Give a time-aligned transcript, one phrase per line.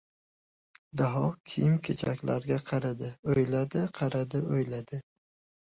[1.01, 1.21] Daho
[1.51, 5.05] kiyim-kechaklarga qaradi, o‘yladi, qaradi— o‘yladi.